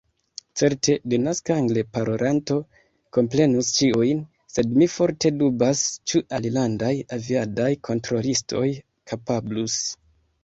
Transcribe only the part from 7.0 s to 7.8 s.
aviadaj